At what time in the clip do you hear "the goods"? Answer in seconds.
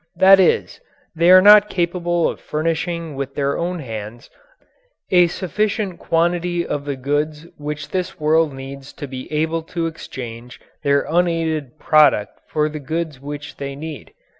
6.85-7.45, 12.67-13.19